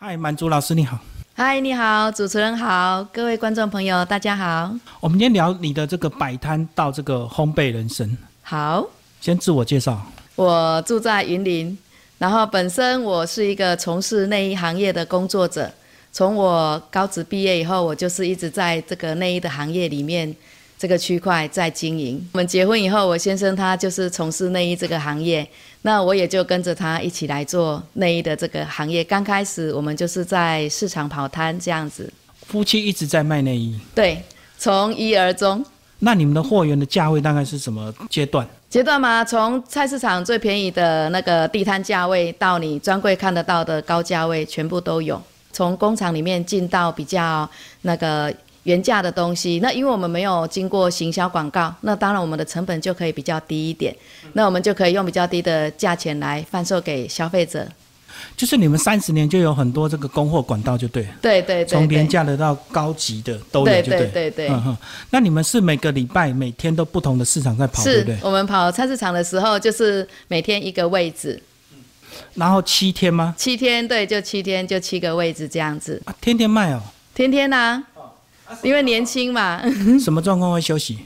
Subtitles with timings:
[0.00, 0.96] 嗨，满足老师你好。
[1.34, 4.72] 嗨，你好，主持人好，各位观众朋友大家好。
[5.00, 8.16] 我们今天聊你的这个摆摊到这个烘焙人生。
[8.42, 8.86] 好，
[9.20, 10.00] 先自我介绍。
[10.36, 11.76] 我住在云林，
[12.16, 15.68] 然后本身我是一个从事内衣行业的工作者。
[16.12, 20.32] 从我高职毕业以后，我就是一直在这个内衣的行业里面
[20.78, 22.24] 这个区块在经营。
[22.32, 25.46] 我们结婚以后，我先生他就是从事内衣这个行业，
[25.82, 29.02] 那我也就跟着他一起来做内衣的这个行业。
[29.02, 32.10] 刚开始我们就是在市场跑摊这样子。
[32.46, 33.78] 夫妻一直在卖内衣。
[33.94, 34.22] 对，
[34.56, 35.64] 从一而终。
[35.98, 38.48] 那你们的货源的价位大概是什么阶段？
[38.70, 39.24] 阶段吗？
[39.24, 45.20] 从菜市场最便宜的那个地摊价位，到你专柜看得到的高价位，全部都有。
[45.50, 47.48] 从工厂里面进到比较
[47.82, 48.32] 那个
[48.64, 53.94] 原价的东西，那因为我们没有经过行销广告，那当然我们的成本就可以比较低一点，
[54.34, 57.66] 那我们就可以用比较低的价钱来贩售给消费者。
[58.36, 61.06] 就是你们三十年就有很多这个供货管道，就对。
[61.22, 61.66] 对对对。
[61.66, 64.48] 从廉价的到高级的都有，对对对对。
[64.48, 64.76] 嗯哼。
[65.10, 68.18] 那你们是每个礼拜每天都不同的市场在跑，对不对？
[68.22, 71.40] 我们跑菜市场的时候，就是每天一个位置。
[72.34, 73.34] 然后七天吗？
[73.38, 76.02] 七天，对，就七天，就七个位置这样子。
[76.04, 76.82] 啊，天天卖哦。
[77.14, 77.82] 天天呐，
[78.62, 79.62] 因为年轻嘛。
[80.00, 80.98] 什么状况会休息？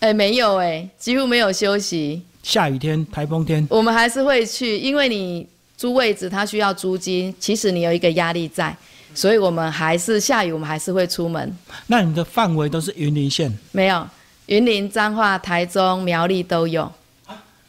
[0.00, 2.22] 哎，没有哎，几乎没有休息。
[2.42, 8.76] 下雨天、台风天，我们还是会去，因为你租位置，它需要租金，其实你有一个压力在，
[9.14, 11.56] 所以我们还是下雨，我们还是会出门。
[11.86, 13.56] 那你的范围都是云林县？
[13.70, 14.04] 没有，
[14.46, 16.90] 云林、彰化、台中、苗栗都有。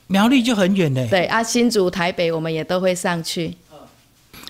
[0.07, 1.07] 苗栗就很远嘞。
[1.07, 3.55] 对啊，新竹、台北我们也都会上去。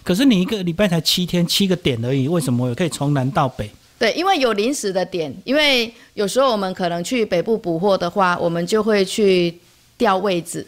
[0.04, 3.70] 可是你一个礼拜才七天，七个点而已，为什么可以从南到北？
[4.04, 9.58] 对，因为有临时的点，因为有时候我们可能去北部补货的话，我们就会去
[9.98, 10.68] 调位置。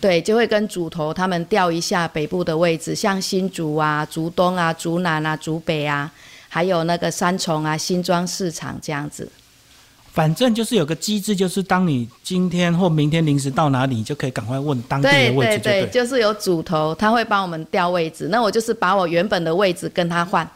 [0.00, 6.10] 对，就会跟主头他们调一下北部的位置，像新竹啊、竹东啊、竹南啊、竹北啊，
[6.48, 9.30] 还有那个三重啊、新庄市场这样子。
[10.14, 15.58] 反正就是有个机制，就是当你今天或明天临时到哪里，你就可以赶快问当地的位置。
[15.58, 18.28] 对对对，就是有主头，他会帮我们调位置。
[18.30, 20.50] 那我就是把我原本的位置跟他换。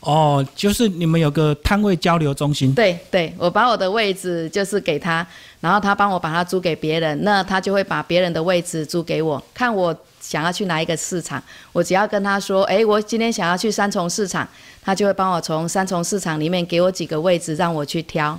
[0.00, 2.72] 哦，就是你们有个摊位交流中心。
[2.72, 5.26] 对对，我把我的位置就是给他，
[5.60, 9.42] 然后他帮我把它租给别人，那他就会把别人的位置租给我。
[9.52, 11.42] 看我想要去哪一个市场，
[11.72, 14.46] 我只要跟他说，哎，我今天想要去三重市场，
[14.80, 18.38] 他就会帮我从三重市场里面给我几个位置让我去挑。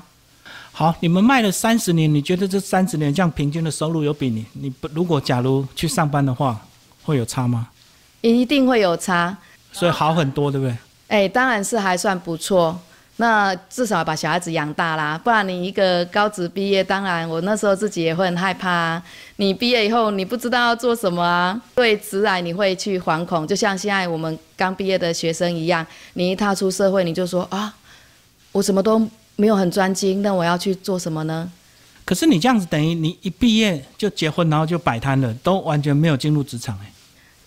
[0.71, 6.57] 好，你们卖了三十年，你觉得这三十年这样平均的收入有比你你不如果假如去上班的话，
[7.03, 7.67] 会有差吗？
[8.21, 9.35] 一定会有差，
[9.73, 10.73] 所以好很多，对不对？
[11.09, 12.79] 哎，当然是还算不错。
[13.17, 19.03] 那至少把小孩子养大啦，不然你一个高职毕业，当然我那时候自己也会很害怕啊。
[19.35, 21.61] 你毕业以后，你不知道要做什么啊？
[21.75, 27.75] 对职来你会去惶恐，就像现在我们刚毕业的学生一样，你一踏出社会，你就说啊，
[28.53, 29.05] 我什么都。
[29.35, 31.49] 没有很专精，那我要去做什么呢？
[32.03, 36.91] 可是你这样子等于你一毕业就结婚，然后就摆摊了，都完全没有进入职场哎。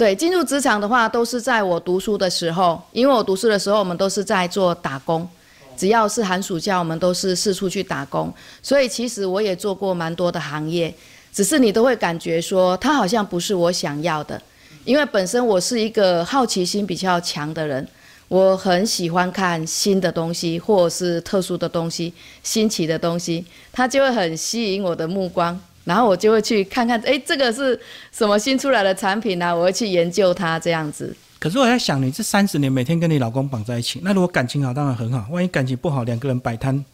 [0.02, 5.28] 对，进入职场的话，都是在我读书的时候，因为我读书的时候，我们都是在做打工，
[5.76, 8.34] 只要是寒暑假，我们都是四处去打工。
[8.60, 10.92] 所以其实我也做过蛮多的行业，
[11.32, 14.42] 只是你都会感觉说，它好像不是我想要的，
[14.84, 17.86] 因为本身我是一个好奇心比较强的人。
[18.26, 22.12] 我很喜欢看新的东西，或者是特殊的东西、
[22.42, 27.78] 新奇的东西，它就会很吸引我的目光，然后我就会去看看，哎，这个是
[28.10, 29.56] 什么新出来的产品呢？
[29.56, 31.14] 我会去研究它这样子。
[31.38, 36.84] 可是我在想，你这三十年每天跟你老公绑在一起，那如果感情好，当然很好；万一感情不好，两个人摆摊，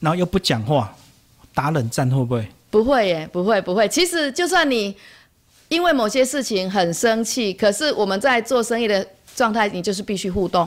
[0.00, 0.94] 然后又不讲话，
[1.54, 2.48] 打冷战会不会？
[2.70, 3.88] 不会耶，不会不会。
[3.88, 4.94] 其实就算你
[5.68, 9.06] 因为某些事情很生气，可是我们在做生意的。
[9.36, 10.66] 状态你就是必须互动，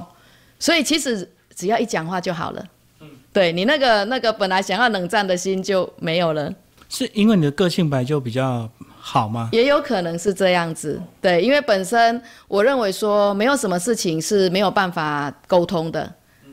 [0.60, 2.64] 所以其实只要一讲话就好了。
[3.00, 6.54] 嗯，对你那个那个本来想要冷战的心就没有了。
[6.90, 8.70] 是因为你的个性本来就比较
[9.00, 9.50] 好吗？
[9.54, 11.02] 也有可能是这样子。
[11.22, 16.12] 对，因为本身我认为说没有什么事情是没有办法沟通的。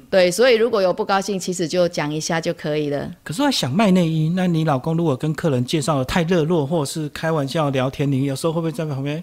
[0.09, 3.11] 对，所以如果有不高兴，其实就讲一下就可以了。
[3.25, 9.23] 可是他想卖内衣，那你老公如果跟客人介绍的太热络，或者是开玩笑聊天，你有时候会不会在旁边？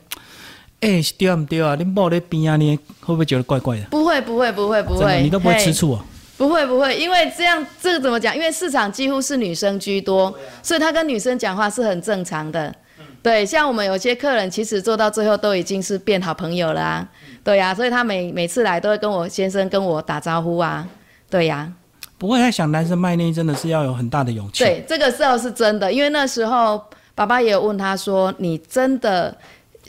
[0.82, 3.84] 哎，对啊，对啊，你抱在边啊，你会不会觉得怪怪的？
[3.86, 6.06] 不会，不会，不会，不会，你都不会吃醋啊？
[6.44, 8.36] 不会，不会，因为这样，这个怎么讲？
[8.36, 12.74] 因为市场几乎是女生居多，所以他跟女生讲话是很正常的。
[13.22, 17.08] 对，像我们有些客人，其实做到最后都已经是变好朋友了啊。
[17.46, 20.86] 对呀，所以他每每次来都会跟我先生跟我打招呼啊。
[21.30, 21.72] 对呀。
[22.18, 24.66] 不会在想男生卖内衣真的是要有很大的勇气。
[24.66, 26.84] 对，这个时候是真的，因为那时候
[27.16, 29.34] 爸爸也有问他说：“你真的？”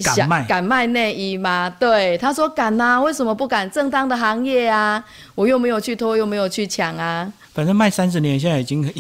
[0.03, 1.71] 敢卖敢卖内衣吗？
[1.79, 3.71] 对，他说敢呐、为什么不敢？
[3.71, 5.03] 正当的行业啊，
[5.35, 7.33] 我又没有去偷，又没有去抢啊。
[7.53, 8.83] 反正卖三十年，现在已经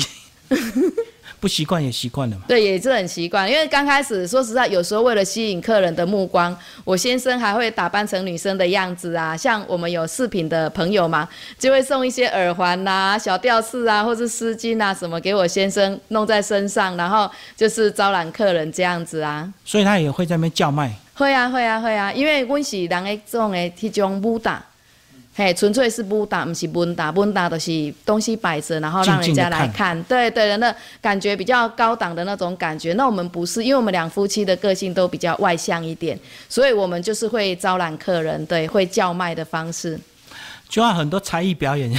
[1.44, 2.44] 不习惯也习惯了嘛。
[2.48, 9.36] 对，也是很习惯，因为刚开始说实在，有时候为了吸引客人的目光，我先生还会打扮成女生的样子啊。
[9.36, 19.46] 像我们有饰品的朋友嘛，就会送一些耳环呐、小吊饰啊，或是丝巾啊什么给我先生弄在身上，然后就是招揽客人这样子啊。
[19.66, 20.90] 所以他也会在那边叫卖。
[21.12, 24.64] 会啊，会啊，会啊，因为阮是人的种诶迄种武打，
[25.36, 27.10] 嘿，纯粹是武打，不是文打。
[27.10, 32.92] 文打的是东西摆着，然后让人家来看，对对的，那感觉比较高档的那种感觉。
[32.92, 36.16] 那我们不是，因为我们两夫妻的个性都比较外向一点，
[36.48, 39.98] 所以我们就是会招揽客人，对，会叫卖的方式。
[40.68, 41.92] 就要很多才艺表演，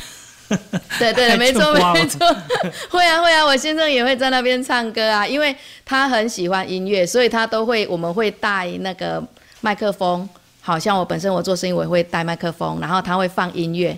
[0.97, 2.19] 对对的， 没错没错，
[2.89, 5.53] 会啊会啊，我先生也会在那边唱歌啊，因为
[5.83, 9.21] 他很喜欢音乐，所以他都会我们会带那个
[9.59, 10.27] 麦克风，
[10.65, 13.95] 好像我本身我做生意我也会带麦克风，然后他会放音乐，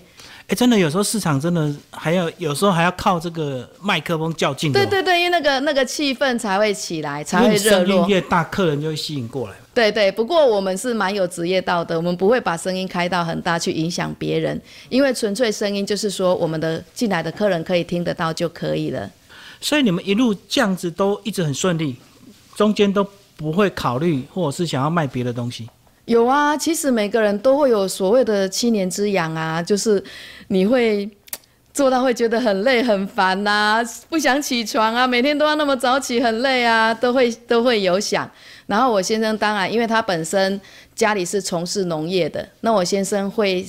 [0.47, 4.73] 哎，真的有时候市场真的还要，有时候还要靠这个麦克风较劲。
[4.73, 8.05] 对对对，因为那个那个气氛才会起来，才会热络。
[8.09, 9.55] 越大，客人就会吸引过来。
[9.73, 19.09] 对对，不过我们是蛮有职业道德，我们不会把声音开到很大去影响别人，因为纯粹声音就是说我们的进来的客人可以听得到就可以了。
[19.61, 21.95] 所以你们一路这样子都一直很顺利，
[22.57, 25.69] 中间都不会考虑或者是想要卖别的东西。
[26.07, 30.01] 有啊，其实每个人都会有所谓的七年之痒啊，就是
[30.47, 31.09] 你会
[31.73, 38.29] 做到会觉得很累很烦呐、不想起床啊，每天都要那么早起，很累啊，都会都会有想。
[38.67, 40.59] 然后我先生当然，因为他本身
[40.95, 43.67] 家里是从事农业的，那我先生会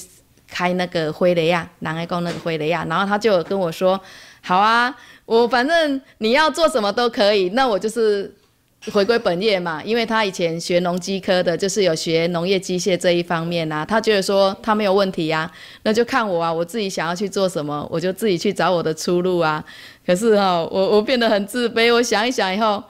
[0.49, 4.01] 开那个灰雷亚，南爱公那个灰雷亚，然后他就跟我说，
[4.43, 4.97] 好啊，
[5.27, 8.33] 我反正你要做什么都可以，那我就是
[8.93, 15.51] 回归本业嘛，因为他以前学农机科的，就是有学农业机械这一方面啊，他觉得说他没有问题呀、
[15.83, 19.63] 那就看我啊，我自己想要去做什么，我就自己去找我的出路啊。
[20.07, 22.83] 可是哈、我我变得很自卑，我想一想以后，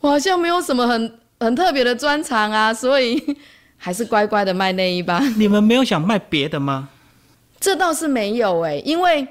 [0.00, 3.22] 我好像没有什么很很特别的专长啊，所以
[3.76, 5.20] 还是乖乖的卖内衣吧。
[5.36, 6.88] 你们没有想卖别的吗？
[7.60, 9.26] 这倒是没有哎、因为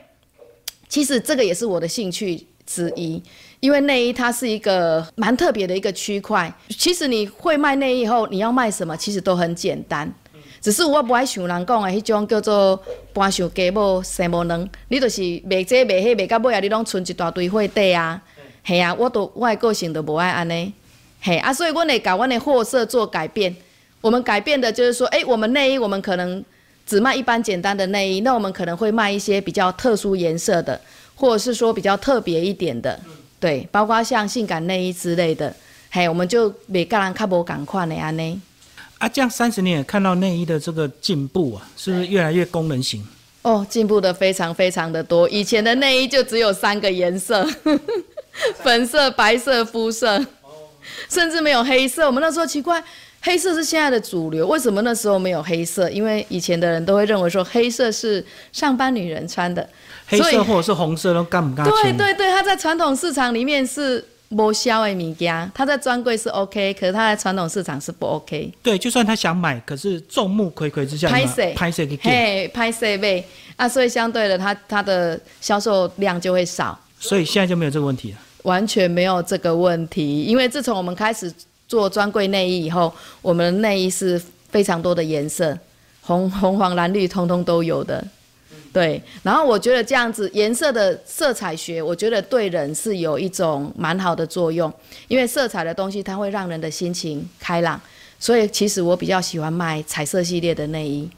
[0.87, 3.21] 其实这个也是我的兴趣之一。
[3.65, 10.07] 因为内衣它是一个蛮特别的一个区块，其实你会卖内衣以后，你要卖什么其实都很简单，
[10.61, 12.79] 只是我不爱像人讲的迄种叫做
[13.11, 18.21] 搬上家某生无能，你就是卖这卖迄卖到尾啊，你拢存一大堆货底啊，
[18.63, 20.71] 嘿啊，我都我的个性都无爱安尼，
[21.21, 23.55] 嘿啊，所以阮会搞阮的货色做改变，
[23.99, 26.45] 我们改变的就是说，诶，我们内衣我们可能
[26.85, 30.79] 只卖一般简单的内衣，那我们可能会卖一些比较特殊颜色的，
[31.15, 32.99] 或者是说比较特别一点的，
[33.45, 35.55] 对，包括像性感内衣之类的，
[35.91, 38.41] 嘿，我们就每个人看不赶快的安呢。
[38.97, 43.07] 啊，这样三十年也看到内衣的这个进步啊，是不是越来越功能型？
[43.43, 45.29] 哦，进步的非常非常的多。
[45.29, 47.47] 以前的内衣就只有三个颜色，
[48.63, 50.25] 粉色、白色、肤色，
[51.07, 52.07] 甚至没有黑色。
[52.07, 52.83] 我们那时候奇怪，
[53.25, 55.89] 黑色是现在的主流，为什么那时候没有黑色？
[55.89, 59.67] 因为以前的人都会认为说黑色是上班女人穿的，
[60.05, 61.73] 黑色或者是红色都干不干净？
[61.73, 68.53] 对对对，它在传统市场里面是不销的物件，它在专柜是 OK，可是它在传统市场是不 OK。
[68.61, 73.25] 对，就算他想买，可是众目睽睽之下，拍摄拍摄给给，嘿，拍摄呗
[73.55, 76.79] 啊，所以相对的，它它的销售量就会少。
[76.99, 78.19] 所以现在就没有这个问题了。
[78.43, 81.33] 完全没有这个问题，因为自从我们开始
[81.67, 85.57] 做专柜内衣以后，我们的内衣是非常多的颜色，
[86.01, 88.05] 红红黄蓝绿通通都有的。
[88.71, 94.71] 对，然后我觉得这样子颜色的色彩学，我觉得对人是有一种蛮好的作用，
[95.07, 97.79] 因为色彩的东西它会让人的心情开朗，
[98.19, 101.09] 所以其实我比较喜欢卖彩色系列的内衣。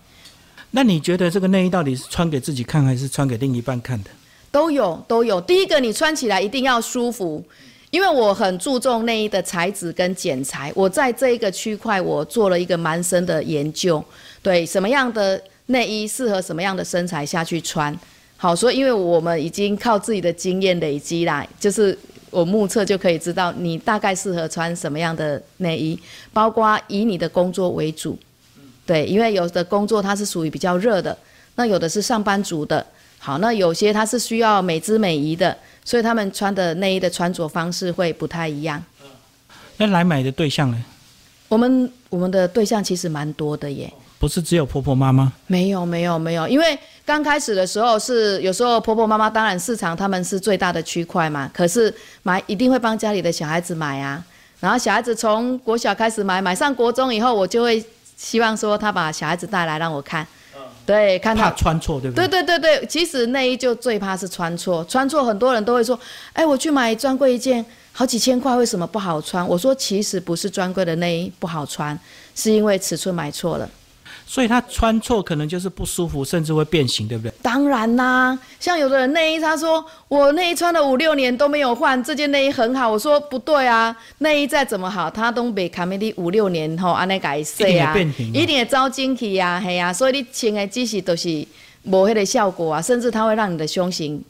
[0.69, 4.09] 那你觉得这个内衣到底是穿给自己看，还是穿给另一半看的？
[4.51, 5.41] 都有都有。
[5.41, 7.43] 第一个，你穿起来一定要舒服，
[7.89, 10.71] 因为我很注重内衣的材质跟剪裁。
[10.75, 14.03] 我在这一个区块，我做了一个蛮深的研究，
[14.41, 17.97] 对什么样的内衣适合什么样的身材下去穿。
[18.35, 21.97] 好，所以因为我们已经靠自己的经验累积啦，就是
[22.29, 25.97] 我目测就可以知道你大概适合穿什么样的内衣，
[26.33, 28.17] 包括以你的工作为主。
[28.85, 31.17] 对，因为有的工作它是属于比较热的，
[31.55, 32.85] 那有的是上班族的。
[33.17, 38.83] 好，那有些它是需要美姿美仪的，所以他们穿的内衣的穿着方式会不太一样。
[39.77, 40.83] 那来买的对象呢？
[41.47, 43.89] 我们我们的对象其实蛮多的耶。
[44.19, 54.21] 不是只有婆婆妈妈，没有没有没有，因为刚开始的时候是有时候婆婆妈妈当然市场他们是最大的区块嘛，可是买一定会帮家里的小孩子买啊。
[54.59, 57.81] 然后小孩子从国小开始买，买上国中以后，我就会
[58.17, 60.27] 希望说他把小孩子带来让我看，
[60.87, 61.55] 对，看怕他。
[61.55, 62.41] 穿错，对不对对？
[62.41, 65.99] 对对对，其实内衣就最怕是穿错，穿错很多人都会说，
[66.31, 69.45] 哎，我去买专柜一件好几千块，为什么不好穿？
[69.47, 71.99] 我说其实不是专柜的内衣不好穿，
[72.33, 73.69] 是因为尺寸买错了。
[74.29, 77.33] 所以他穿错可能就是不舒服，甚至会变形，对不对？
[77.41, 82.91] 当然啦，像有的人内衣，他说我内衣穿了五六年都没有换，这件内衣很好。
[82.91, 87.97] 我说不对啊，内衣再怎么好，它都被卡梅利五六年后安尼改色啊
[88.33, 91.29] 一定会招进去呀，嘿呀、所以你穿的只是都是
[91.83, 94.21] 无迄个效果啊，甚至它会让你的胸型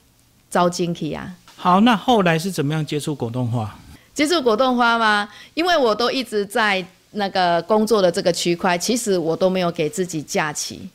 [0.52, 1.34] 招进去啊。
[1.56, 3.76] 好，那后来是怎么样接触果冻花？
[4.14, 5.28] 接触果冻花吗？
[5.56, 10.90] 因为我都一直在那个工作的这个区块，其实我都没有给自己假期。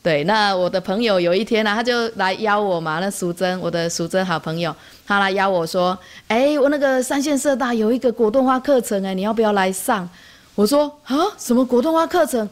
[0.00, 4.74] 对，那我的朋友有一天呢、他就来邀我嘛，那淑珍，我的淑珍好朋友，
[5.06, 10.08] 他来邀我说，哎、我那个三线社大有一个果冻花课程，哎，你要不要来上？
[10.54, 12.48] 我说啊，什么果冻花课程？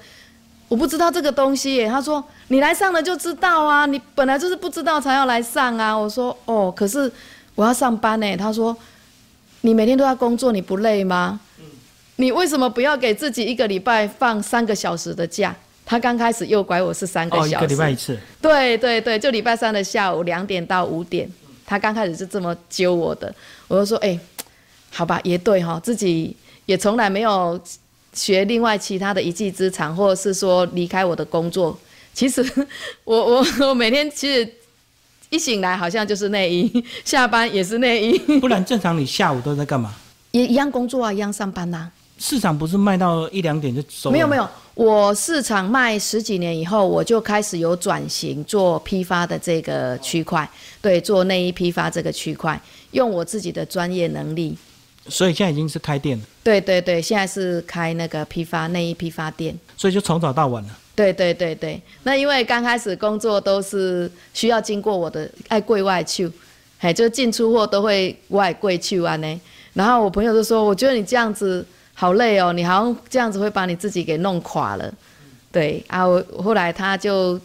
[0.68, 1.88] 我不知道这个东西耶。
[1.88, 5.96] 他说你来上了就知道啊，你本来就是不知道才要来上啊。
[5.96, 7.10] 我说哦，可是
[7.54, 8.36] 我要上班呢。
[8.36, 8.76] 他说
[9.60, 11.38] 你每天都要工作，你不累吗？
[12.16, 15.54] 你为什么不要给自己一个礼拜放三个小时的假？
[15.84, 18.18] 他刚开始诱拐我是三个哦，小时，一个礼拜一次。
[18.40, 21.30] 对对对，就礼拜三的下午两点到五点，
[21.64, 23.32] 他刚开始是这么揪我的，
[23.68, 24.18] 我就说，哎、
[24.90, 27.60] 好吧，也对哈，自己也从来没有
[28.12, 31.78] 学另外其他的一技之长，或者是说离开我的工作。
[32.12, 32.42] 其实
[33.04, 34.50] 我我我每天其实
[35.30, 39.94] 一醒来好像就是内衣，下班也是内衣，不然正常你下午都在干嘛？
[40.32, 44.10] 也一样工作啊，一样上班呐、市场不是卖到一两点就收？
[44.10, 50.48] 没有没有，我市场卖十几年以后，我就开始有转型做批发的这个区块，
[50.80, 52.60] 对，做内衣批发这个区块，
[52.92, 54.56] 用我自己的专业能力。
[55.08, 59.56] 所以现在已经是开店了，对对对，现在是开那个批发内衣批发店。
[59.76, 60.70] 所以就从早到晚了。
[60.96, 66.28] 对对对对，那因为刚开始工作都是需要经过我的爱柜外去，
[66.80, 69.40] 哎，就进出货都会外柜去啊呢。
[69.74, 71.64] 然后我朋友就说：“我觉得你这样子
[71.98, 74.92] 好累哦，你好像这样子会把你自己给弄垮了。”
[75.50, 77.40] 对啊，我后来他就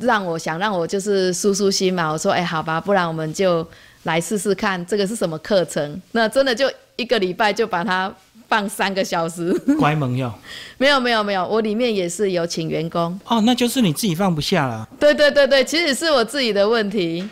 [0.00, 3.66] 让我想让我就是舒舒心嘛，我说：“哎，好吧，不然我们就
[4.04, 8.10] 来试试看这个是什么课程。”那真的就一个礼拜就把它
[8.48, 9.52] 放三个小时。
[9.78, 10.32] 乖萌哟
[10.78, 13.20] 没有没有没有，我里面也是有请员工。
[13.26, 14.88] 哦，那就是你自己放不下了。
[14.98, 17.28] 对对对对，其实是我自己的问题。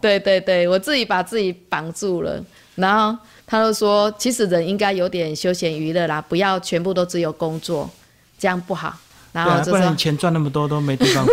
[0.00, 2.40] 对对对，我自己把自己绑住了。
[2.76, 3.18] 然后
[3.50, 7.90] 他就说，其实人应该有点休闲娱乐啦，不要全部都只有工作，
[8.38, 8.96] 这样不好。
[9.32, 11.32] 然后就说不然钱赚那么多都没地方花。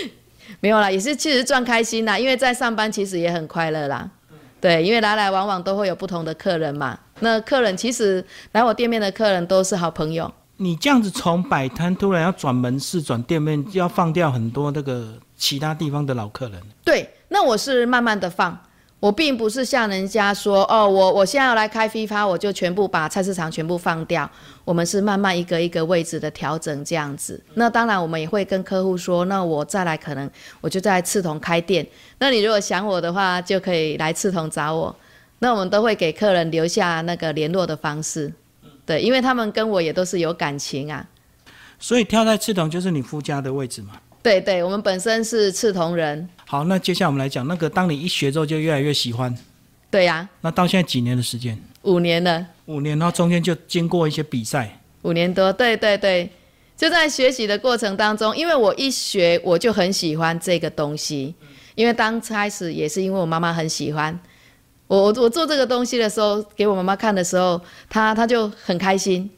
[0.60, 4.06] 没有啦，也是其实赚开心啦，因为在上班其实也很快乐啦。
[4.60, 6.98] 对，因为来来往往都会有不同的客人嘛。
[7.20, 8.22] 那客人其实
[8.52, 10.30] 来我店面的客人都是好朋友。
[10.58, 16.60] 你这样子从摆摊突然要转门市、转店面，要放掉很多那个其他地方的老客人。
[16.84, 18.58] 对，那我是慢慢的放，
[18.98, 24.28] 我并不是像人家说哦，我我现在要来开批发，我就全部把菜市场全部放掉。
[24.64, 27.40] 我们是慢慢一个一个位置的调整这样子。
[27.54, 30.28] 那当然，我们也会跟客户说，那我再来可能
[30.60, 31.86] 我就在赤桐开店。
[32.18, 34.96] 那你如果想我的话，就可以来赤桐找我。
[35.40, 38.32] 那我们都会给客人留下那个联络的方式，
[38.86, 41.06] 对，因为他们跟我也都是有感情啊。
[41.78, 43.92] 所以挑在赤桐就是你夫家的位置嘛。
[44.22, 49.36] 对对，我们本身是赤桐人，好，那接下来我们来讲那个，当你一学之后就越来越喜欢。
[49.90, 51.58] 对呀、那到现在几年的时间？
[51.82, 52.46] 五年了。
[52.66, 54.78] 五年，然后中间就经过一些比赛。
[55.02, 56.30] 五年多，对对对，
[56.76, 61.34] 就在学习的过程当中，因为我一学我就很喜欢这个东西，
[61.74, 64.16] 因为刚开始也是因为我妈妈很喜欢，
[64.86, 69.28] 我我我做这个东西的时候，给我妈妈看的时候，她她就很开心，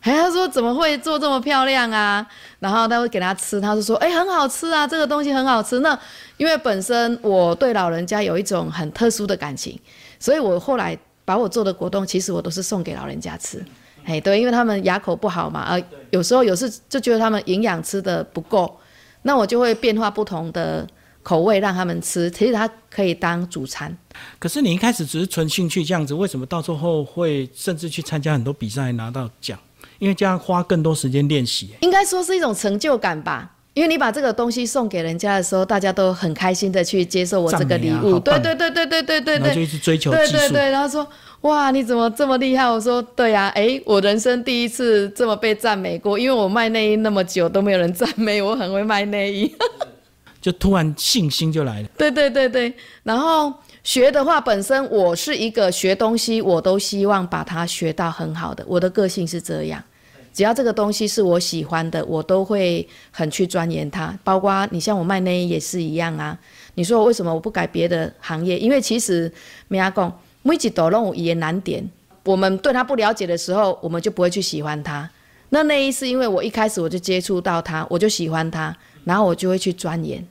[0.00, 2.24] 哎，他说怎么会做这么漂亮啊？
[2.60, 5.80] 然后他会给他吃，他就说，哎，很好吃啊，这个东西很好吃。
[5.80, 5.98] 那
[6.36, 9.78] 因为本身我对老人家有一种很特殊的感情，
[10.20, 13.64] 所以我后来把我做的果冻，其实我都是送给老人家吃。
[14.04, 15.76] 哎，对，因为他们牙口不好嘛，啊，
[16.10, 18.78] 有时候有时就觉得他们营养吃的不够，
[19.22, 20.86] 那我就会变化不同的
[21.24, 23.94] 口味让他们吃，其实它可以当主餐。
[24.38, 29.58] 可是你一开始只是纯兴趣这样子，为什么到最后会甚至去参加很多比赛拿到奖？
[29.98, 31.70] 因为这样花更多时间练习。
[31.80, 33.52] 应该说是一种成就感吧。
[33.74, 38.16] 因为你把这个东西送给人家的时候，大家都很开心的去接受我这个礼物。
[38.16, 40.10] 啊对对对对对对对对就一直追求。
[40.10, 41.06] 对对对，然后说
[41.42, 42.68] 哇，你怎么这么厉害？
[42.68, 49.54] 我说对呀、诶，我人生第一次这么被赞美过，因为我卖内衣那么久都没有人赞美我很会卖内衣。
[50.42, 51.88] 就突然信心就来了。
[51.96, 52.74] 对对对对，
[53.04, 53.54] 然后
[53.88, 58.62] 学的话，本身我是一个学东西，我都希望把它学到很好的。
[58.68, 59.82] 我的个性是这样，
[60.30, 64.14] 只要这个东西是我喜欢的，我都会很去钻研它。
[64.22, 66.38] 包括你像我卖内衣也是一样啊。
[66.74, 68.58] 你说为什么我不改别的行业？
[68.58, 69.32] 因为其实
[69.68, 71.82] 没阿讲，每一都有伊的难点。
[72.24, 75.08] 我们对他不了解的时候，我们就不会去喜欢它。
[75.48, 80.22] 那内衣是因为我一开始我就接触到它，我就喜欢它，然后我就会去钻研。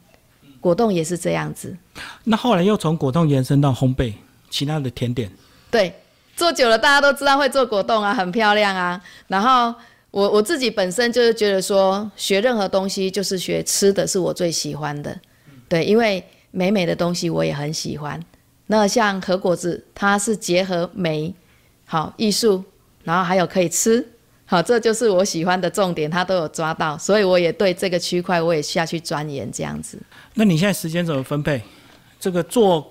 [0.68, 1.74] 果冻也是这样子。
[2.26, 4.14] 那后来又从果冻延伸到烘焙，
[4.50, 5.32] 其他的甜点。
[5.72, 5.94] 对，
[6.36, 9.02] 做久了大家都知道会做果冻啊，很漂亮啊。
[9.28, 9.74] 然后
[10.12, 15.18] 我我自己本身就是觉得说，学任何东西就是学吃的是我最喜欢的。
[15.70, 16.22] 对，因为
[16.52, 18.22] 美美的东西我也很喜欢。
[18.66, 21.34] 那像核果子，它是结合美、
[21.86, 22.62] 好艺术，
[23.06, 24.06] 然后还有可以吃。
[24.50, 30.00] 好，这就是我喜欢的重点，他都有抓到，所以我也对这个区块我也下去钻研这样子。
[30.36, 31.62] 那你现在时间怎么分配？
[32.18, 32.82] 这个做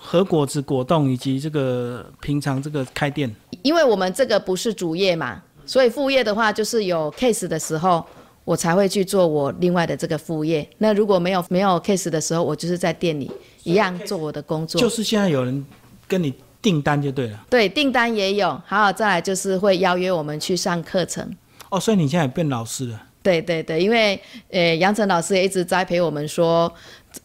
[0.00, 3.32] 核果子果冻，以及这个平常这个开店？
[3.62, 8.04] 因为我们这个不是主业嘛，所以副业的话就是有 case 的时候，
[8.44, 10.68] 我才会去做我另外的这个副业。
[10.78, 13.30] 那如果没有没有 case 的时候，我就是在店里
[13.62, 14.80] 一样做我的工作。
[14.80, 15.64] 就是现在有人
[16.08, 16.34] 跟你。
[16.64, 21.36] 订单就对了，对，订单也有，还有再来就是会邀约我们去上课程。
[21.68, 23.02] 哦，所以你现在也变老师了。
[23.22, 24.18] 对对对，因为
[24.50, 26.72] 呃，杨晨老师也一直栽培我们说，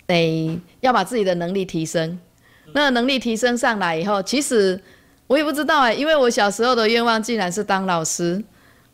[0.08, 2.20] 诶，要把自己的能力提升。
[2.74, 4.78] 那能力提升上来以后，其实
[5.28, 8.44] 我也不知道哎，因为我小时候的愿望竟然是当老师，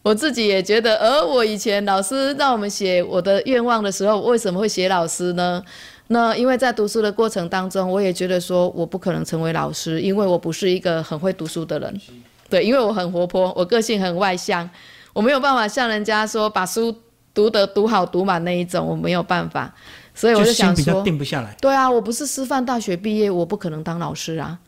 [0.03, 5.63] 我自己也觉得，而我以前老师让我们写我的愿望的时候，为什么会写老师呢？
[6.07, 12.01] 那因为在读书的过程当中，我也觉得说我不可能成为老师，因为我不是一个很会读书的人。
[12.47, 14.69] 对，因为我很活泼，我个性很外向，
[15.13, 16.95] 我没有办法像人家说把书
[17.33, 19.73] 读得读好读满那一种，我没有办法。
[20.13, 21.53] 所以我就想说，定不下来。
[21.59, 24.59] 对啊，我不是师范大学毕业，我不可能当老师啊。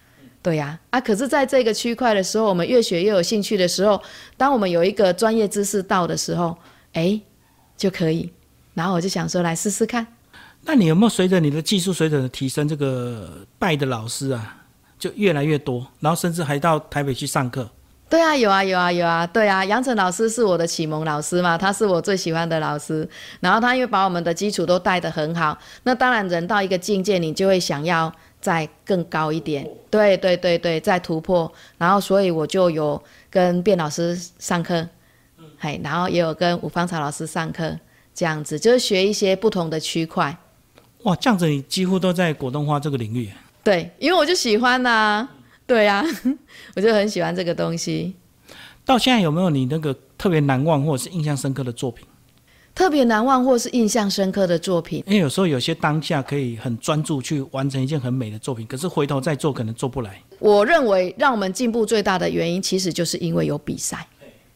[0.42, 4.02] 对呀，啊，可是在这个区块的时候，我们越学越有兴趣的时候，
[4.36, 6.58] 当我们有一个专业知识到的时候，
[6.94, 7.22] 哎，
[7.78, 8.32] 就可以。
[8.74, 10.08] 然后我就想说，来试试看。
[10.70, 14.58] 那你有没有随着你的技术水准的提升，这个拜的老师啊，
[15.00, 17.70] 就越来越多，然后甚至还到台北去上课？
[18.10, 19.64] 对啊，有啊，有啊，有啊，对啊。
[19.64, 23.08] 杨晨老师是我的启蒙老师嘛，他是我最喜欢的老师。
[23.40, 29.66] 然后他因为把我们的基础都带得很好，那当然人到一个境界，你就会想要再更高一点。
[29.90, 31.50] 对对对对，再突破。
[31.78, 34.86] 然后所以我就有跟卞老师上课，
[35.58, 37.78] 嘿，然后也有跟吴芳草老师上课，
[38.14, 40.38] 这样子就是学一些不同的区块。
[41.04, 43.30] 哇，这样子你几乎都在果冻花这个领域。
[43.64, 45.28] 对，因为我就喜欢呐，
[45.66, 46.04] 对呀，
[46.76, 48.14] 我就很喜欢这个东西。
[48.86, 52.06] 到现在有没有你那个特别难忘或者是印象深刻的作品？
[52.74, 55.04] 特别难忘或是印象深刻的作品？
[55.08, 60.22] 因为有时候有些当下可以很专注去完成一件很美的作品，可是回头再做可能做不来。
[60.40, 64.08] 我认为让我们进步最大的原因，其实就是因为有比赛。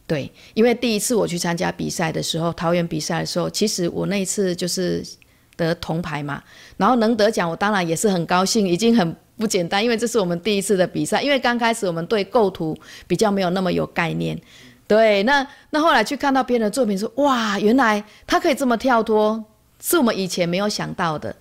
[0.07, 5.03] 对，因为第一次我去参加比赛的时候，桃园比赛的时候，其实我那一次就是。
[5.67, 6.41] 得铜牌嘛，
[6.77, 11.21] 然后能得奖，我当然也是很高兴，已经很不简单，因为这是我们第一次的比赛。
[11.21, 14.39] 因为刚开始我们对构图比较没有那么有概念，
[14.87, 19.43] 对，那那后来去看到别人的作品，说哇，原来他可以这么跳脱，
[19.81, 21.35] 是我们以前没有想到的，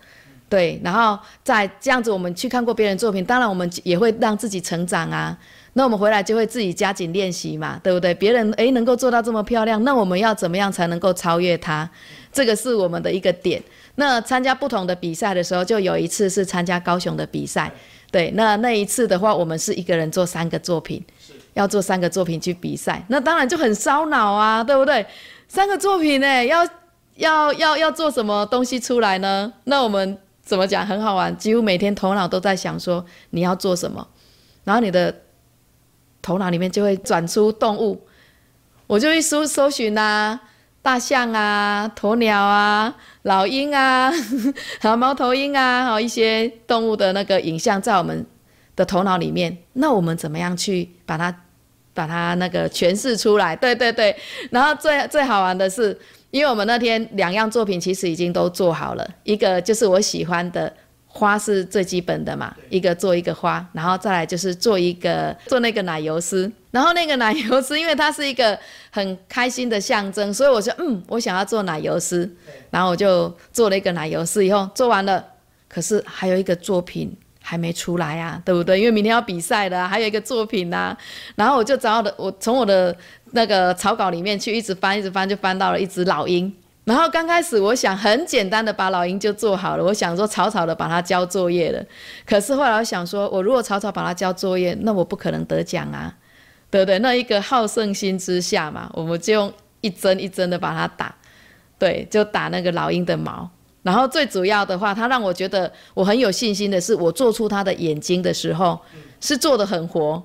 [0.48, 0.80] 对。
[0.84, 5.36] 然后在这样子，我们去看过别人作品，当然我们也会让自己成长啊。
[5.74, 8.12] 那我们回来就会自己加紧练习嘛，对不对？
[8.14, 11.88] 别人诶能够做到这么漂亮，那我们要怎么样才能够超越他？
[12.32, 13.62] 这个是我们的一个点。
[14.00, 17.70] 那参加不同的比赛的时候，就有一次是参加高雄的比赛，
[18.10, 21.04] 对，那那一次的话，我们是一个人做三个作品，
[21.52, 25.04] 要做三个作品去比赛，那当然就很烧脑啊，对不对？
[25.48, 26.66] 三个作品呢，要
[27.16, 29.52] 要要要做什么东西出来呢？
[29.64, 34.08] 那我们怎么讲很好玩，几乎每天头脑都在想说你要做什么，
[34.64, 35.14] 然后你的
[36.22, 38.00] 头脑里面就会转出动物，
[38.86, 40.40] 我就一搜搜寻啊。
[40.82, 44.10] 大象啊，鸵鸟啊，老鹰啊，
[44.80, 48.24] 还有猫头鹰啊，还有一些动物的那个影像在我们
[48.74, 49.56] 的头脑里面。
[49.74, 51.34] 那我们怎么样去把它
[51.92, 53.54] 把它那个诠释出来？
[53.54, 54.16] 对对对。
[54.50, 55.98] 然后最最好玩的是，
[56.30, 60.72] 因为我们那天两样作品其实已经都做好了，一个就是我喜欢的。
[61.12, 68.58] 花是最基本的嘛，一个做一个花，然后再来就是做一个做那个奶油丝，然后那个奶油丝，因为它是一个
[68.90, 72.30] 很开心的象征，所以我说嗯，我想要做奶油丝，
[72.70, 75.24] 然后我就做了一个奶油师，以后做完了，
[75.68, 78.78] 可是还有一个作品还没出来啊，对不对？
[78.78, 80.96] 因为明天要比赛的，还有一个作品呐，
[81.34, 82.94] 然后我就找我的，我从我的
[83.32, 86.54] 那个草稿里面去一直翻，一直翻，就翻到了一只老鹰。
[86.84, 91.84] 然后刚开始我想很简单的把老鹰就做好了，我想说草草的把它交作业了。
[92.26, 96.12] 可是后来我想说，我如果草草把它交作业，那我不可能得奖啊，
[96.70, 96.98] 对不对？
[97.00, 101.14] 那一个好胜心之下嘛，我们就用一针一针的把它打，
[101.78, 103.48] 对，就打那个老鹰的毛。
[103.82, 108.78] 然后最主要的话，它让我觉得我很有信心的是，我做出它的眼睛的时候
[109.20, 110.22] 是做的很活。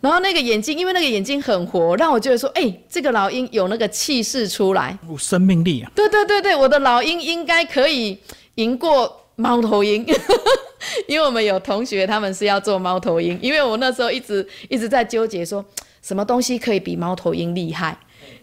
[0.00, 5.90] 然后那个眼睛，因为那个眼睛很活，让我觉得说，哎，这个老鹰有那个气势出来，有生命力啊。
[5.94, 8.18] 对对对对，我的老鹰应该可以
[8.56, 10.04] 赢过猫头鹰，
[11.06, 15.64] 因为我们有同学他们是要做猫头鹰，因为我那时候一直一直在纠结说，
[16.02, 17.96] 什么东西可以比猫头鹰厉害？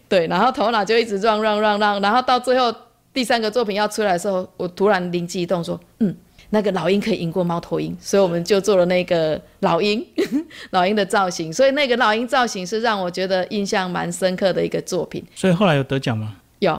[0.08, 2.74] 对，然后头脑就一直让让让让，然后到最后
[3.12, 6.14] 第三个作品要出来的时候，我突然灵机一动说，嗯。
[6.54, 10.06] 那个老鹰可以赢过猫头鹰，所以我们就做了那个老鹰，
[10.68, 11.50] 老鹰的造型。
[11.50, 15.24] 所以那个老鹰造型是让我觉得印象蛮深刻的一个作品。
[15.34, 16.36] 所以后来有得奖吗？
[16.58, 16.78] 有，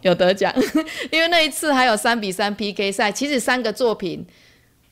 [0.00, 0.50] 有得奖。
[1.12, 4.24] 因为那一次还有三比三 PK 赛，其实三个作品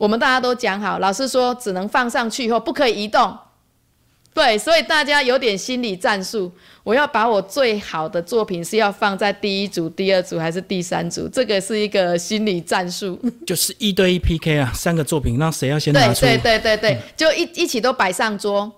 [0.01, 3.37] 我们大家都讲好，老师说只能放上去以后不可以移动。
[4.33, 6.51] 对，所以大家有点心理战术。
[6.81, 11.29] 我要把我最好的作品是要放在第一组、第二组还是第三组？
[11.29, 13.19] 这个是一个心理战术。
[13.45, 16.21] 就是一对一 PK 啊，三个作品，那谁要先拿出？
[16.21, 18.71] 对对对对对，就一一起都摆上桌，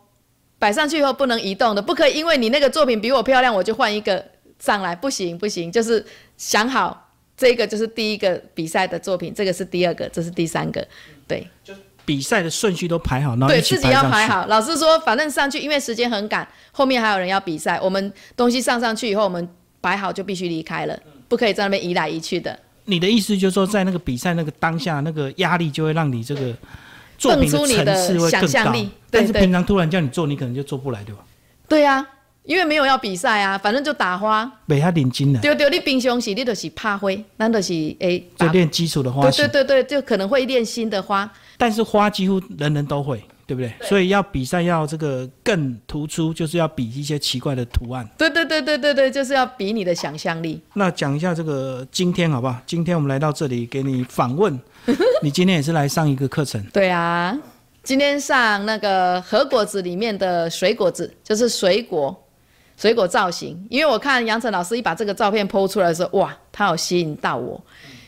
[0.59, 4.25] 摆上去以后不能移动的，不可以因为你那个作品比我漂亮，我就换一个
[4.59, 6.05] 上来，不行不行，就是
[6.35, 10.85] 想好这个就是第一个比赛的作品，这个是第二个，这是第三个，
[11.27, 11.47] 对。
[11.63, 11.73] 就
[12.05, 14.45] 比赛的顺序都排好，然后对自己要排好。
[14.47, 17.79] 老师说，反正上去，因为时间很赶，后面还有人要比赛。
[17.81, 19.47] 我们东西上上去以后，我们
[19.79, 22.59] 摆好就必须离开了，不可以在那边移来移去的。
[22.85, 26.53] 你的意思就是说，在那个比赛那个当下，那个压力就会让你这个
[27.17, 27.49] 作品
[27.85, 28.89] 的层次会更高。
[29.09, 31.21] 但是平常突然叫你做，你可能就做不来，对吧？
[31.69, 32.05] 对呀。
[32.45, 35.39] 因为没有要比赛啊，反正就打花，没遐认真的。
[35.39, 41.29] 对对，你平常时你就是拍花，咱就是诶，就练基础的花对对对对，就可能会练新的花。
[41.57, 43.71] 但是花几乎人人都会，对不对？
[43.83, 48.05] 所以要比赛要这个更突出，就是要比一些奇怪的图案。
[48.17, 50.59] 对对对对对对，就是要比你的想象力。
[50.73, 52.57] 那讲一下这个今天好不好？
[52.65, 54.59] 今天我们来到这里给你访问，
[55.23, 56.61] 你今天也是来上一个课程。
[56.73, 57.37] 对啊，
[57.83, 62.19] 今天上那个核果子里面的水果子，就是水果。
[62.83, 67.57] 水果造型，因为我看杨晨老师一把这个照片剖出来的时候，哇，他有吸引到我，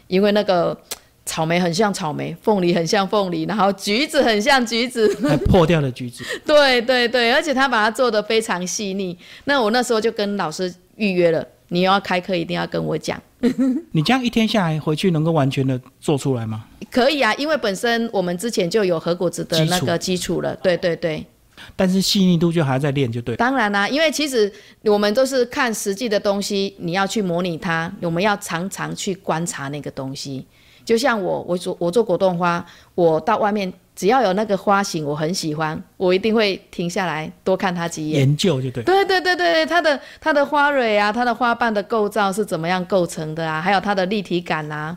[0.08, 0.78] 因为那个
[1.26, 6.26] 草莓很像草莓，凤梨很像凤梨，然后橘子很像橘子，还 破掉了橘子。
[6.46, 9.18] 对对对，而且他把它做的非常细腻。
[9.46, 13.18] 那我那时候就跟老师预约了，你要开课一定要跟我讲。
[13.94, 16.66] 你这样一天下来回去能够完全的做出来吗？
[16.92, 20.54] 可以啊，因为本身我们之前就有核果子的那个基础了。
[20.58, 21.26] 对对对。
[21.76, 23.36] 但是细腻度就还在练，就对。
[23.36, 24.52] 当然啦，因为其实
[24.84, 30.46] 我们都是看实际的东西，你要去模拟它，我们要常常去观察那个东西。
[30.84, 38.84] 就像我，我做我做果冻花，我到外面只要有那个花型，我很喜欢，我一定会停下来多看它几眼，研究就对。
[38.84, 43.60] 对对对对，它的它的花蕊啊，它的花瓣的构造是怎么样构成的啊？
[43.60, 44.96] 还有它的立体感啊，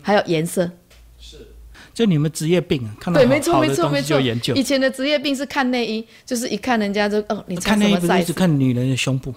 [0.00, 0.70] 还有颜色。
[1.96, 3.26] 就你们职业病啊，看到好
[3.64, 4.54] 的东西就研究。
[4.54, 9.34] 以前的职业病是看内衣，就是一看人家就哦，你看内衣不是一直看女人的胸部？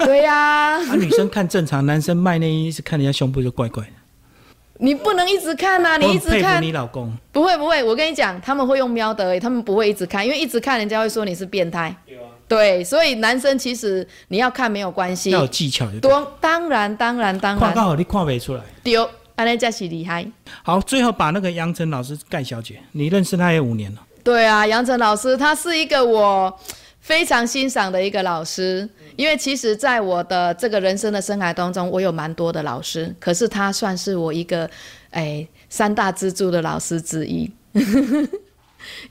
[0.00, 0.34] 对呀。
[0.80, 3.90] 啊，女生看正常，男生卖内衣是看人家胸部就怪怪的。
[4.78, 6.60] 你不能一直看呐，你一直看。
[6.60, 7.16] 你老公。
[7.30, 11.94] 不会不会，我跟你讲，他们会用瞄的，他们不会一直看，因为一直看人家会说你是变态。
[12.04, 12.22] 对啊。
[12.48, 15.30] 对，所以男生其实你要看没有关系。
[15.30, 15.88] 要有技巧。
[16.02, 17.60] 多当然当然当然。
[17.60, 18.62] 看刚好你看不出来。
[18.82, 19.08] 丢。
[19.38, 20.26] 安尼才是厉害。
[20.64, 24.04] 好，最后把那个杨晨老师盖小姐，你认识他也五年了。
[24.24, 26.52] 对啊，杨晨老师，他是一个我
[27.00, 28.88] 非常欣赏的一个老师。
[29.14, 34.68] 因为其实，在我的这个人生的生涯当中，我有蛮多的老师，可是他算是我一个
[35.10, 37.48] 哎三大支柱的老师之一。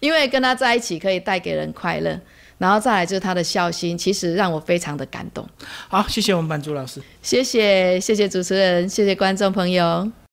[0.02, 2.20] 因为跟他在一起可以带给人快乐。
[2.58, 5.48] 然后再来就是他的孝心，其实让我非常的感动。
[5.88, 10.12] 好，谢谢我们版主老师，谢谢谢谢主持人，谢谢观众朋友。